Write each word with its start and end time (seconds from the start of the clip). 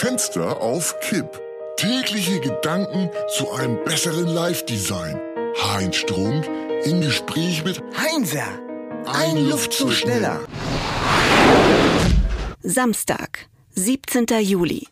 Fenster 0.00 0.62
auf 0.62 0.98
Kipp. 1.00 1.38
Tägliche 1.76 2.40
Gedanken 2.40 3.10
zu 3.36 3.52
einem 3.52 3.84
besseren 3.84 4.28
Live-Design. 4.28 5.20
Heinz 5.62 5.96
Strunk 5.96 6.48
im 6.84 7.02
Gespräch 7.02 7.62
mit 7.66 7.82
Heinzer, 7.98 8.48
ein, 9.04 9.46
Luftzug 9.46 9.92
schneller. 9.92 10.40
Samstag, 12.62 13.50
17. 13.74 14.24
Juli. 14.40 14.88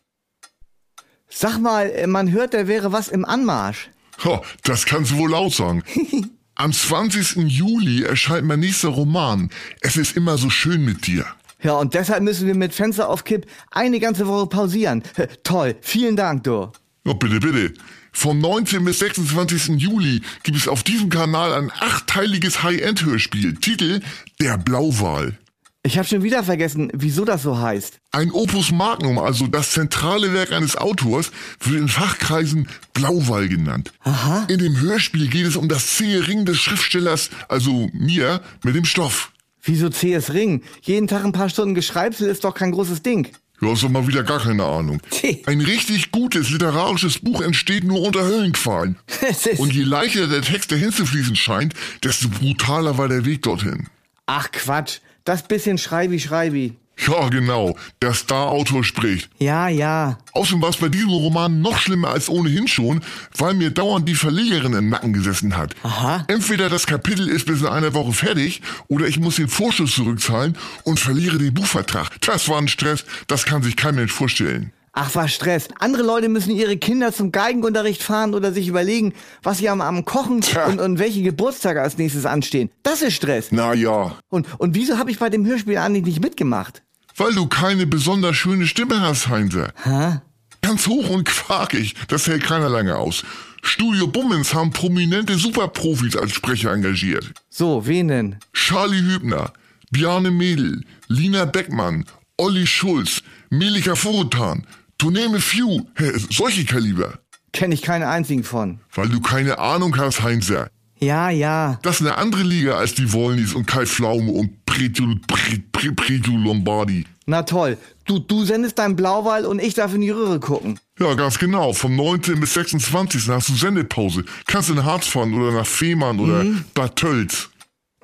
Sag 1.31 1.59
mal, 1.59 1.89
äh, 1.89 2.07
man 2.07 2.31
hört, 2.31 2.53
da 2.53 2.69
wäre 2.69 2.93
was 2.93 3.09
im 3.09 3.25
Anmarsch. 3.25 3.89
Ha, 4.25 4.43
das 4.63 4.85
kannst 4.85 5.13
du 5.13 5.17
wohl 5.17 5.31
laut 5.31 5.55
sagen. 5.55 5.85
Am 6.55 6.71
20. 6.71 7.51
Juli 7.51 8.03
erscheint 8.03 8.47
mein 8.47 8.61
nächster 8.61 8.91
Roman. 8.91 9.49
Es 9.81 9.97
ist 9.97 10.19
immer 10.19 10.37
so 10.37 10.51
schön 10.51 10.85
mit 10.85 11.07
dir. 11.07 11.25
Ja, 11.63 11.73
und 11.73 11.95
deshalb 11.95 12.23
müssen 12.23 12.47
wir 12.47 12.55
mit 12.55 12.73
Fenster 12.73 13.09
auf 13.09 13.25
Kipp 13.25 13.47
eine 13.71 13.99
ganze 13.99 14.27
Woche 14.27 14.47
pausieren. 14.47 15.03
Toll, 15.43 15.77
vielen 15.81 16.17
Dank, 16.17 16.45
du. 16.45 16.71
Oh, 17.05 17.15
bitte, 17.15 17.41
bitte. 17.41 17.75
Vom 18.13 18.41
19. 18.41 18.85
bis 18.85 18.99
26. 19.01 19.81
Juli 19.81 20.23
gibt 20.43 20.57
es 20.57 20.69
auf 20.69 20.83
diesem 20.83 21.09
Kanal 21.11 21.55
ein 21.55 21.71
achtteiliges 21.79 22.63
High-End-Hörspiel. 22.63 23.55
Titel 23.57 24.01
Der 24.41 24.59
Blauwal. 24.59 25.39
Ich 25.85 25.97
habe 25.97 26.07
schon 26.07 26.23
wieder 26.23 26.43
vergessen, 26.43 26.91
wieso 26.93 27.25
das 27.25 27.43
so 27.43 27.59
heißt. 27.59 28.01
Ein 28.11 28.31
Opus 28.33 28.73
Magnum, 28.73 29.19
also 29.19 29.47
das 29.47 29.71
zentrale 29.71 30.33
Werk 30.35 30.53
eines 30.53 30.77
Autors, 30.77 31.31
wird 31.61 31.77
in 31.77 31.89
Fachkreisen 31.89 32.69
Blauwal 32.93 33.49
genannt. 33.49 33.93
Aha. 34.03 34.45
In 34.49 34.59
dem 34.59 34.81
Hörspiel 34.81 35.29
geht 35.29 35.47
es 35.47 35.57
um 35.57 35.69
das 35.69 35.97
zähe 35.97 36.27
Ring 36.27 36.45
des 36.45 36.59
Schriftstellers, 36.59 37.31
also 37.49 37.89
mir, 37.93 38.43
mit 38.65 38.75
dem 38.75 38.85
Stoff. 38.85 39.33
Wieso 39.63 39.91
CS 39.91 40.33
Ring? 40.33 40.63
Jeden 40.83 41.07
Tag 41.07 41.25
ein 41.25 41.33
paar 41.33 41.49
Stunden 41.49 41.75
Geschreibsel 41.75 42.29
ist 42.29 42.45
doch 42.45 42.55
kein 42.55 42.73
großes 42.73 43.03
Ding. 43.03 43.29
Du 43.61 43.71
hast 43.71 43.83
doch 43.83 43.89
mal 43.89 44.07
wieder 44.07 44.23
gar 44.23 44.39
keine 44.39 44.65
Ahnung. 44.65 45.01
Ein 45.47 45.61
richtig 45.61 46.13
gutes 46.13 46.51
literarisches 46.51 47.19
Buch 47.19 47.41
entsteht 47.41 47.83
nur 47.83 48.01
unter 48.03 48.23
Höllenqualen. 48.23 48.97
Und 49.59 49.75
je 49.75 49.83
leichter 49.83 50.29
der 50.29 50.43
Text 50.43 50.71
dahin 50.71 50.93
zu 50.93 51.05
fließen 51.05 51.35
scheint, 51.35 51.75
desto 52.05 52.29
brutaler 52.29 52.99
war 52.99 53.09
der 53.09 53.25
Weg 53.25 53.43
dorthin. 53.43 53.89
Ach 54.27 54.51
Quatsch, 54.53 54.99
das 55.25 55.43
bisschen 55.43 55.79
Schreibi 55.79 56.21
Schreibi. 56.21 56.77
Ja, 57.07 57.29
genau. 57.29 57.77
Der 58.03 58.13
Star-Autor 58.13 58.85
spricht. 58.85 59.31
Ja, 59.39 59.69
ja. 59.69 60.19
Außerdem 60.33 60.63
war 60.63 60.71
es 60.71 60.77
bei 60.77 60.89
diesem 60.89 61.11
Roman 61.11 61.61
noch 61.61 61.79
schlimmer 61.79 62.09
als 62.09 62.29
ohnehin 62.29 62.69
schon, 62.69 63.01
weil 63.37 63.55
mir 63.55 63.71
dauernd 63.71 64.09
die 64.09 64.15
Verlegerin 64.15 64.73
im 64.73 64.89
Nacken 64.89 65.13
gesessen 65.13 65.57
hat. 65.57 65.75
Aha. 65.83 66.25
Entweder 66.29 66.69
das 66.69 66.87
Kapitel 66.87 67.29
ist 67.29 67.47
bis 67.47 67.61
in 67.61 67.67
einer 67.67 67.95
Woche 67.95 68.13
fertig 68.13 68.63
oder 68.89 69.07
ich 69.07 69.19
muss 69.21 69.37
den 69.37 69.49
Vorschuss 69.49 69.95
zurückzahlen 69.95 70.57
und 70.85 70.99
verliere 71.01 71.39
den 71.39 71.55
Buchvertrag. 71.55 72.21
Das 72.23 72.49
war 72.49 72.59
ein 72.59 72.69
Stress, 72.69 73.05
das 73.27 73.45
kann 73.45 73.63
sich 73.63 73.77
kein 73.77 73.95
Mensch 73.95 74.13
vorstellen. 74.13 74.73
Ach, 75.01 75.15
was 75.15 75.33
Stress. 75.33 75.69
Andere 75.79 76.03
Leute 76.03 76.29
müssen 76.29 76.51
ihre 76.51 76.77
Kinder 76.77 77.13
zum 77.13 77.31
Geigenunterricht 77.31 78.03
fahren 78.03 78.35
oder 78.35 78.53
sich 78.53 78.67
überlegen, 78.67 79.15
was 79.45 79.59
sie 79.59 79.69
am, 79.69 79.81
am 79.81 80.05
Kochen 80.05 80.43
und, 80.67 80.81
und 80.81 80.99
welche 80.99 81.23
Geburtstage 81.23 81.81
als 81.81 81.99
nächstes 81.99 82.27
anstehen. 82.27 82.71
Das 82.83 83.03
ist 83.03 83.15
Stress. 83.15 83.49
Na 83.53 83.75
ja, 83.75 84.17
Und, 84.29 84.49
und 84.59 84.75
wieso 84.75 84.99
habe 84.99 85.13
ich 85.13 85.21
bei 85.21 85.31
dem 85.31 85.47
Hörspiel 85.47 85.79
eigentlich 85.79 86.05
nicht 86.05 86.21
mitgemacht? 86.21 86.83
Weil 87.19 87.35
du 87.35 87.47
keine 87.47 87.87
besonders 87.87 88.37
schöne 88.37 88.67
Stimme 88.67 89.01
hast, 89.01 89.29
Heinzer. 89.29 89.73
Hä? 89.83 90.21
Ganz 90.63 90.87
hoch 90.87 91.09
und 91.11 91.25
quakig, 91.25 91.95
das 92.09 92.27
hält 92.27 92.43
keiner 92.43 92.69
lange 92.69 92.97
aus. 92.97 93.25
Studio 93.63 94.07
Bummens 94.07 94.55
haben 94.55 94.71
prominente 94.71 95.37
Superprofis 95.37 96.17
als 96.17 96.33
Sprecher 96.33 96.73
engagiert. 96.73 97.33
So, 97.51 97.87
wen 97.87 98.09
denn? 98.09 98.37
Charlie 98.53 99.03
Hübner, 99.03 99.53
Bjarne 99.91 100.31
Mädel, 100.31 100.85
Lina 101.09 101.45
Beckmann, 101.45 102.05
Olli 102.37 102.67
Schulz, 102.67 103.23
Melika 103.51 103.95
Forutan, 103.95 104.67
to 104.99 105.11
name 105.11 105.37
a 105.37 105.41
few, 105.41 105.87
Hä, 105.97 106.13
solche 106.31 106.65
Kaliber. 106.65 107.19
Kenne 107.53 107.75
ich 107.75 107.83
keinen 107.83 108.05
einzigen 108.05 108.45
von. 108.45 108.81
Weil 108.95 109.09
du 109.09 109.21
keine 109.21 109.59
Ahnung 109.59 109.97
hast, 109.97 110.23
Heinzer. 110.23 110.71
Ja, 111.01 111.31
ja. 111.31 111.79
Das 111.83 112.01
ist 112.01 112.07
eine 112.07 112.17
andere 112.19 112.43
Liga 112.43 112.77
als 112.77 112.95
die 112.95 113.13
Wollnis 113.13 113.55
und 113.55 113.67
Kai 113.67 113.87
Pflaume 113.87 114.33
und 114.33 114.58
Pretul, 114.79 115.17
Pre, 115.27 115.59
Pre, 115.73 115.93
Pretul 115.93 116.41
Lombardi. 116.41 117.05
Na 117.27 117.43
toll. 117.43 117.77
Du, 118.07 118.21
du 118.21 118.45
sendest 118.45 118.79
deinen 118.79 118.95
Blauwal 118.95 119.45
und 119.45 119.61
ich 119.61 119.75
darf 119.75 119.93
in 119.93 120.03
die 120.03 120.11
Röhre 120.11 120.39
gucken. 120.39 120.79
Ja, 121.01 121.15
ganz 121.15 121.39
genau. 121.39 121.73
Vom 121.73 121.97
19. 121.97 122.39
bis 122.39 122.55
26. 122.55 123.29
hast 123.29 123.49
du 123.49 123.55
Sendepause. 123.55 124.25
Kannst 124.47 124.71
in 124.71 124.85
Harz 124.85 125.09
fahren 125.09 125.35
oder 125.35 125.51
nach 125.51 125.67
Fehmarn 125.67 126.21
oder 126.21 126.45
Bad 126.75 126.95
Tölz. 126.95 127.51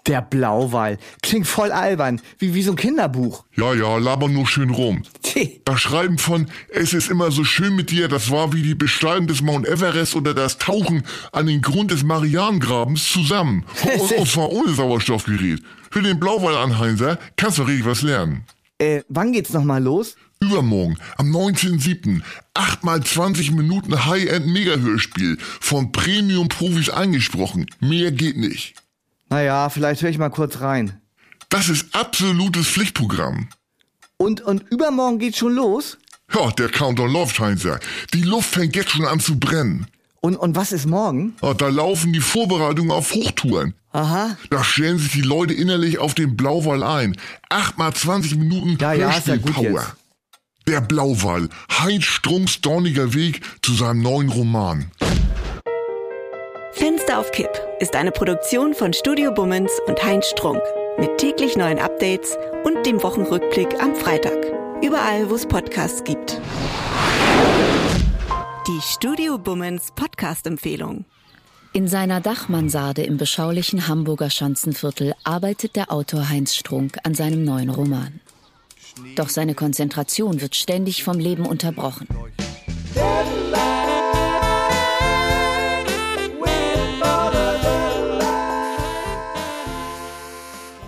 Der 0.09 0.21
Blauwal. 0.21 0.99
Klingt 1.23 1.47
voll 1.47 1.71
albern. 1.71 2.21
Wie, 2.39 2.53
wie 2.53 2.63
so 2.63 2.73
ein 2.73 2.77
Kinderbuch. 2.77 3.45
Ja, 3.57 3.73
ja, 3.73 3.97
laber 3.97 4.29
nur 4.29 4.47
schön 4.47 4.71
rum. 4.71 5.03
Das 5.65 5.81
Schreiben 5.81 6.19
von 6.19 6.49
Es 6.69 6.93
ist 6.93 7.11
immer 7.11 7.31
so 7.31 7.45
schön 7.45 7.75
mit 7.75 7.91
dir, 7.91 8.09
das 8.09 8.31
war 8.31 8.53
wie 8.53 8.63
die 8.63 8.75
Besteigung 8.75 9.27
des 9.29 9.41
Mount 9.41 9.67
Everest 9.67 10.15
oder 10.15 10.35
das 10.35 10.59
Tauchen 10.59 11.05
an 11.33 11.47
den 11.47 11.63
Grund 11.63 11.91
des 11.91 12.03
Marianengrabens 12.03 13.11
zusammen. 13.11 13.65
Und, 13.99 14.13
und 14.13 14.29
zwar 14.29 14.51
ohne 14.51 14.75
Sauerstoffgerät. 14.75 15.61
Für 15.95 16.03
den 16.03 16.19
Blauwal 16.19 16.57
Anheinser 16.57 17.21
kannst 17.37 17.59
du 17.59 17.63
richtig 17.63 17.87
was 17.87 18.03
lernen. 18.03 18.43
Äh, 18.79 19.03
wann 19.09 19.31
geht's 19.31 19.53
nochmal 19.53 19.81
los? 19.81 20.17
Übermorgen, 20.41 20.99
am 21.19 21.31
19.07. 21.31 22.21
8 22.53 22.83
mal 22.83 23.01
20 23.01 23.53
Minuten 23.53 24.05
High-End-Mega-Hörspiel 24.05 25.39
von 25.39 25.93
Premium-Profis 25.93 26.91
eingesprochen. 26.91 27.67
Mehr 27.79 28.11
geht 28.11 28.37
nicht. 28.37 28.75
Naja, 29.29 29.69
vielleicht 29.69 30.03
höre 30.03 30.11
ich 30.11 30.19
mal 30.19 30.31
kurz 30.31 30.61
rein. 30.61 31.01
Das 31.49 31.69
ist 31.69 31.95
absolutes 31.95 32.67
Pflichtprogramm. 32.67 33.49
Und, 34.17 34.41
und 34.41 34.65
übermorgen 34.73 35.21
geht's 35.21 35.39
schon 35.39 35.55
los? 35.55 35.97
Ja, 36.35 36.51
der 36.51 36.71
Countdown 36.71 37.13
läuft, 37.13 37.39
Heinzer. 37.39 37.79
Die 38.13 38.23
Luft 38.23 38.51
fängt 38.51 38.75
jetzt 38.75 38.91
schon 38.91 39.05
an 39.07 39.21
zu 39.21 39.39
brennen. 39.39 39.87
Und, 40.25 40.37
und 40.37 40.57
was 40.57 40.73
ist 40.73 40.87
morgen? 40.87 41.37
Ja, 41.43 41.53
da 41.53 41.69
laufen 41.69 42.15
die 42.15 42.21
Vorbereitungen 42.21 42.91
auf 42.93 43.13
Hochtouren. 43.13 43.75
Aha. 43.93 44.39
Da 44.49 44.65
stellen 44.65 44.99
sich 44.99 45.13
die 45.13 45.21
Leute 45.21 45.53
innerlich 45.53 45.99
auf 45.99 46.15
den 46.15 46.35
Blauwal 46.35 46.83
ein. 46.83 47.15
8 47.51 47.77
mal 47.77 47.93
20 47.93 48.37
Minuten 48.37 48.79
Ja, 48.81 48.95
ja, 48.95 49.11
ist 49.11 49.27
ja 49.27 49.37
gut 49.37 49.49
Hörspielpower. 49.55 49.83
jetzt. 49.83 49.97
Der 50.67 50.81
Blauwal, 50.81 51.51
Heinz 51.71 52.05
Strunks 52.05 52.63
dorniger 52.63 53.13
Weg 53.13 53.43
zu 53.61 53.75
seinem 53.75 54.01
neuen 54.01 54.31
Roman. 54.31 54.91
Fenster 56.73 57.19
auf 57.19 57.31
Kipp 57.31 57.51
ist 57.81 57.95
eine 57.95 58.11
Produktion 58.11 58.73
von 58.73 58.95
Studio 58.95 59.31
Bummens 59.31 59.73
und 59.87 60.03
Heinz 60.03 60.27
Strunk. 60.31 60.63
Mit 60.97 61.19
täglich 61.19 61.55
neuen 61.59 61.79
Updates 61.79 62.39
und 62.65 62.87
dem 62.87 63.03
Wochenrückblick 63.03 63.79
am 63.79 63.95
Freitag. 63.95 64.39
Überall, 64.83 65.29
wo 65.29 65.35
es 65.35 65.45
Podcasts 65.45 66.03
gibt. 66.03 66.41
Die 68.67 68.81
Studio 68.81 69.37
Bummens 69.37 69.93
Podcast-Empfehlung. 69.95 71.05
In 71.75 71.87
seiner 71.87 72.23
Dachmansarde 72.23 73.03
im 73.03 73.19
beschaulichen 73.19 73.89
Hamburger 73.89 74.31
Schanzenviertel 74.31 75.13
arbeitet 75.23 75.77
der 75.77 75.93
Autor 75.93 76.31
Heinz 76.31 76.55
Strunk 76.55 76.97
an 77.03 77.15
seinem 77.15 77.45
neuen 77.45 77.69
Roman. 77.69 78.21
Doch 79.17 79.29
seine 79.29 79.55
Konzentration 79.55 80.41
wird 80.41 80.57
ständig 80.57 81.05
vom 81.05 81.19
Leben 81.19 81.45
unterbrochen. 81.45 82.09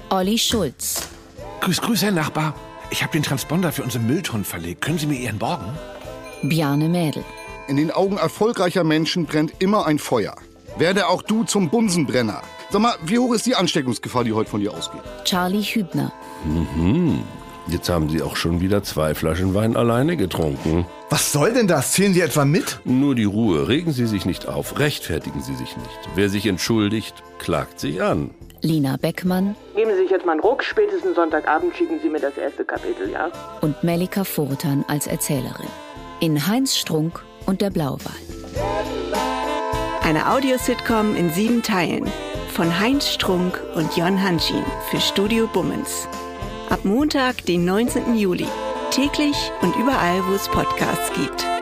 Olli 0.09 0.39
Schulz, 0.39 1.09
Grüß, 1.61 1.83
grüß, 1.83 2.03
Herr 2.05 2.13
Nachbar. 2.13 2.55
Ich 2.91 3.03
habe 3.03 3.13
den 3.13 3.23
Transponder 3.23 3.71
für 3.71 3.83
unsere 3.83 4.03
Mülltonnen 4.03 4.45
verlegt. 4.45 4.81
Können 4.81 4.99
Sie 4.99 5.07
mir 5.07 5.19
Ihren 5.19 5.39
borgen? 5.39 5.77
Bjarne 6.43 6.89
Mädel, 6.89 7.25
In 7.69 7.77
den 7.77 7.91
Augen 7.91 8.17
erfolgreicher 8.17 8.85
Menschen 8.85 9.27
brennt 9.27 9.55
immer 9.59 9.87
ein 9.87 9.99
Feuer. 9.99 10.37
Werde 10.79 11.09
auch 11.09 11.23
du 11.23 11.43
zum 11.43 11.69
Bunsenbrenner. 11.69 12.43
Sag 12.71 12.81
mal, 12.81 12.95
wie 13.05 13.19
hoch 13.19 13.35
ist 13.35 13.47
die 13.47 13.57
Ansteckungsgefahr, 13.57 14.23
die 14.23 14.33
heute 14.33 14.51
von 14.51 14.61
dir 14.61 14.73
ausgeht? 14.73 15.01
Charlie 15.25 15.63
Hübner, 15.63 16.13
Jetzt 17.69 17.89
haben 17.89 18.09
Sie 18.09 18.23
auch 18.23 18.37
schon 18.37 18.61
wieder 18.61 18.85
zwei 18.85 19.15
Flaschen 19.17 19.55
Wein 19.55 19.77
alleine 19.77 20.17
getrunken. 20.17 20.87
Was 21.11 21.33
soll 21.33 21.53
denn 21.53 21.67
das? 21.67 21.93
Zählen 21.93 22.15
Sie 22.15 22.21
etwa 22.21 22.45
mit? 22.45 22.79
Nur 22.85 23.17
die 23.17 23.25
Ruhe. 23.25 23.67
Regen 23.67 23.93
Sie 23.93 24.07
sich 24.07 24.25
nicht 24.27 24.47
auf. 24.47 24.79
Rechtfertigen 24.79 25.43
Sie 25.43 25.57
sich 25.57 25.77
nicht. 25.77 25.99
Wer 26.15 26.29
sich 26.29 26.47
entschuldigt, 26.47 27.25
klagt 27.41 27.81
sich 27.81 28.01
an. 28.01 28.31
Lina 28.63 28.97
Beckmann 28.97 29.57
Geben 29.75 29.91
Sie 29.97 30.03
sich 30.03 30.11
jetzt 30.11 30.25
mal 30.25 30.33
einen 30.33 30.41
Ruck. 30.41 30.63
Spätestens 30.63 31.17
Sonntagabend 31.17 31.75
schicken 31.75 31.99
Sie 32.01 32.09
mir 32.09 32.21
das 32.21 32.37
erste 32.39 32.65
Kapitel, 32.65 33.11
ja? 33.11 33.31
und 33.61 33.83
Melika 33.83 34.23
Furtan 34.23 34.85
als 34.87 35.09
Erzählerin. 35.09 35.67
In 36.21 36.47
Heinz 36.47 36.77
Strunk 36.77 37.26
und 37.47 37.61
der 37.61 37.71
Blauwal. 37.71 38.13
Eine 40.03 40.31
Audiositcom 40.31 41.17
in 41.17 41.33
sieben 41.33 41.63
Teilen. 41.63 42.05
Von 42.53 42.79
Heinz 42.79 43.09
Strunk 43.09 43.61
und 43.75 43.97
Jon 43.97 44.23
Hanschin 44.23 44.65
für 44.91 45.01
Studio 45.01 45.47
Bummens. 45.47 46.09
Ab 46.71 46.85
Montag, 46.85 47.45
den 47.47 47.65
19. 47.65 48.17
Juli. 48.17 48.47
Täglich 48.91 49.37
und 49.63 49.75
überall, 49.77 50.25
wo 50.27 50.35
es 50.35 50.49
Podcasts 50.49 51.13
gibt. 51.13 51.56